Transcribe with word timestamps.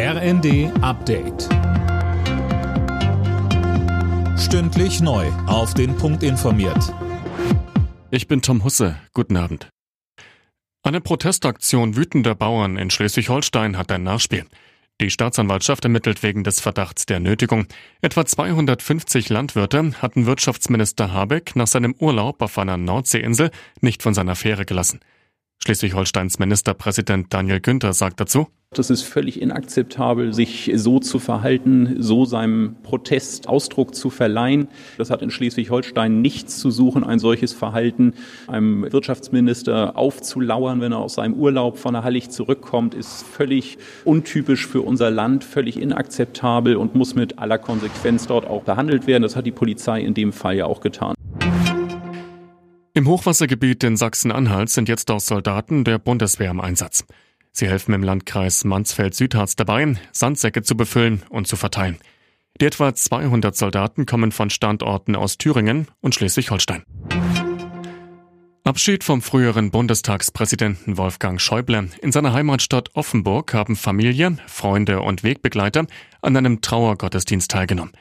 RND 0.00 0.70
Update. 0.80 1.48
Stündlich 4.38 5.00
neu. 5.00 5.26
Auf 5.48 5.74
den 5.74 5.96
Punkt 5.96 6.22
informiert. 6.22 6.94
Ich 8.12 8.28
bin 8.28 8.40
Tom 8.40 8.62
Husse. 8.62 8.94
Guten 9.12 9.36
Abend. 9.36 9.70
Eine 10.84 11.00
Protestaktion 11.00 11.96
wütender 11.96 12.36
Bauern 12.36 12.76
in 12.76 12.90
Schleswig-Holstein 12.90 13.76
hat 13.76 13.90
ein 13.90 14.04
Nachspiel. 14.04 14.44
Die 15.00 15.10
Staatsanwaltschaft 15.10 15.82
ermittelt 15.82 16.22
wegen 16.22 16.44
des 16.44 16.60
Verdachts 16.60 17.04
der 17.04 17.18
Nötigung. 17.18 17.66
Etwa 18.00 18.24
250 18.24 19.30
Landwirte 19.30 19.94
hatten 20.00 20.26
Wirtschaftsminister 20.26 21.12
Habeck 21.12 21.56
nach 21.56 21.66
seinem 21.66 21.96
Urlaub 21.98 22.40
auf 22.40 22.56
einer 22.58 22.76
Nordseeinsel 22.76 23.50
nicht 23.80 24.04
von 24.04 24.14
seiner 24.14 24.36
Fähre 24.36 24.64
gelassen. 24.64 25.00
Schleswig-Holsteins 25.64 26.38
Ministerpräsident 26.38 27.34
Daniel 27.34 27.58
Günther 27.58 27.94
sagt 27.94 28.20
dazu, 28.20 28.46
das 28.70 28.90
ist 28.90 29.02
völlig 29.02 29.40
inakzeptabel, 29.40 30.34
sich 30.34 30.70
so 30.74 30.98
zu 30.98 31.18
verhalten, 31.18 31.96
so 32.00 32.26
seinem 32.26 32.76
Protest 32.82 33.48
Ausdruck 33.48 33.94
zu 33.94 34.10
verleihen. 34.10 34.68
Das 34.98 35.08
hat 35.08 35.22
in 35.22 35.30
Schleswig-Holstein 35.30 36.20
nichts 36.20 36.58
zu 36.58 36.70
suchen, 36.70 37.02
ein 37.02 37.18
solches 37.18 37.54
Verhalten 37.54 38.12
einem 38.46 38.90
Wirtschaftsminister 38.92 39.96
aufzulauern, 39.96 40.82
wenn 40.82 40.92
er 40.92 40.98
aus 40.98 41.14
seinem 41.14 41.34
Urlaub 41.34 41.78
von 41.78 41.94
der 41.94 42.04
Hallig 42.04 42.28
zurückkommt, 42.28 42.94
ist 42.94 43.24
völlig 43.26 43.78
untypisch 44.04 44.66
für 44.66 44.82
unser 44.82 45.10
Land, 45.10 45.44
völlig 45.44 45.80
inakzeptabel 45.80 46.76
und 46.76 46.94
muss 46.94 47.14
mit 47.14 47.38
aller 47.38 47.58
Konsequenz 47.58 48.26
dort 48.26 48.46
auch 48.46 48.64
behandelt 48.64 49.06
werden. 49.06 49.22
Das 49.22 49.34
hat 49.34 49.46
die 49.46 49.50
Polizei 49.50 50.02
in 50.02 50.12
dem 50.12 50.32
Fall 50.32 50.56
ja 50.56 50.66
auch 50.66 50.80
getan. 50.80 51.14
Im 52.92 53.06
Hochwassergebiet 53.06 53.82
in 53.84 53.96
Sachsen-Anhalt 53.96 54.68
sind 54.68 54.88
jetzt 54.88 55.10
auch 55.10 55.20
Soldaten 55.20 55.84
der 55.84 55.98
Bundeswehr 55.98 56.50
im 56.50 56.60
Einsatz. 56.60 57.04
Sie 57.52 57.68
helfen 57.68 57.94
im 57.94 58.02
Landkreis 58.02 58.64
Mansfeld-Südharz 58.64 59.56
dabei, 59.56 59.94
Sandsäcke 60.12 60.62
zu 60.62 60.76
befüllen 60.76 61.22
und 61.28 61.46
zu 61.46 61.56
verteilen. 61.56 61.98
Die 62.60 62.66
etwa 62.66 62.94
200 62.94 63.56
Soldaten 63.56 64.06
kommen 64.06 64.32
von 64.32 64.50
Standorten 64.50 65.14
aus 65.14 65.38
Thüringen 65.38 65.86
und 66.00 66.14
Schleswig-Holstein. 66.14 66.82
Abschied 68.64 69.02
vom 69.02 69.22
früheren 69.22 69.70
Bundestagspräsidenten 69.70 70.98
Wolfgang 70.98 71.40
Schäuble. 71.40 71.88
In 72.02 72.12
seiner 72.12 72.34
Heimatstadt 72.34 72.90
Offenburg 72.94 73.54
haben 73.54 73.76
Familie, 73.76 74.36
Freunde 74.46 75.00
und 75.00 75.22
Wegbegleiter 75.22 75.86
an 76.20 76.36
einem 76.36 76.60
Trauergottesdienst 76.60 77.50
teilgenommen. 77.50 77.92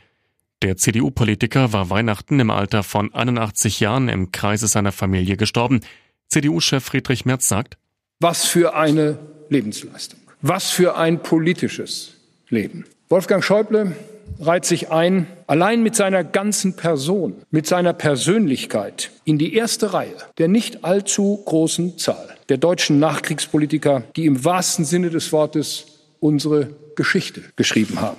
Der 0.63 0.75
CDU-Politiker 0.75 1.71
war 1.71 1.89
Weihnachten 1.89 2.39
im 2.39 2.49
Alter 2.49 2.83
von 2.83 3.13
81 3.13 3.79
Jahren 3.79 4.09
im 4.09 4.31
Kreise 4.31 4.67
seiner 4.67 4.91
Familie 4.91 5.37
gestorben. 5.37 5.81
CDU-Chef 6.27 6.83
Friedrich 6.83 7.25
Merz 7.25 7.47
sagt, 7.47 7.77
Was 8.19 8.45
für 8.45 8.73
eine 8.73 9.19
Lebensleistung. 9.49 10.19
Was 10.41 10.71
für 10.71 10.97
ein 10.97 11.21
politisches 11.21 12.15
Leben. 12.49 12.85
Wolfgang 13.09 13.43
Schäuble 13.43 13.95
reiht 14.39 14.65
sich 14.65 14.89
ein, 14.89 15.27
allein 15.45 15.83
mit 15.83 15.95
seiner 15.95 16.23
ganzen 16.23 16.75
Person, 16.75 17.35
mit 17.51 17.67
seiner 17.67 17.93
Persönlichkeit 17.93 19.11
in 19.23 19.37
die 19.37 19.53
erste 19.53 19.93
Reihe 19.93 20.15
der 20.39 20.47
nicht 20.47 20.83
allzu 20.83 21.43
großen 21.45 21.99
Zahl 21.99 22.35
der 22.49 22.57
deutschen 22.57 22.97
Nachkriegspolitiker, 22.97 24.01
die 24.15 24.25
im 24.25 24.43
wahrsten 24.43 24.83
Sinne 24.83 25.11
des 25.11 25.31
Wortes 25.31 25.85
unsere 26.19 26.75
Geschichte 26.95 27.43
geschrieben 27.55 28.01
haben. 28.01 28.17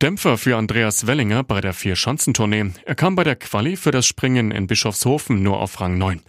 Dämpfer 0.00 0.38
für 0.38 0.56
Andreas 0.56 1.08
Wellinger 1.08 1.42
bei 1.42 1.60
der 1.60 1.72
Vier-Schanzentournee. 1.72 2.72
Er 2.84 2.94
kam 2.94 3.16
bei 3.16 3.24
der 3.24 3.34
Quali 3.34 3.76
für 3.76 3.90
das 3.90 4.06
Springen 4.06 4.52
in 4.52 4.68
Bischofshofen 4.68 5.42
nur 5.42 5.60
auf 5.60 5.80
Rang 5.80 5.98
9. 5.98 6.22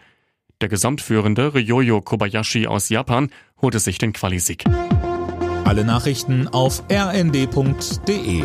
Der 0.62 0.70
Gesamtführende 0.70 1.54
Ryoyo 1.54 2.02
Kobayashi 2.02 2.68
aus 2.68 2.90
Japan 2.90 3.30
holte 3.62 3.80
sich 3.80 3.98
den 3.98 4.14
Qualisieg. 4.14 4.64
Alle 5.66 5.86
Nachrichten 5.86 6.48
auf 6.48 6.84
rnd.de 6.92 8.44